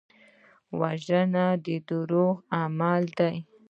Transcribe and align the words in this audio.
وژنه 0.79 1.45
د 1.65 1.67
دوزخ 1.87 2.35
عمل 2.59 3.03
دی 3.17 3.35